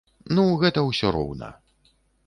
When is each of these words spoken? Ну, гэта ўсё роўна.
Ну, 0.37 0.45
гэта 0.63 0.85
ўсё 0.89 1.13
роўна. 1.19 1.53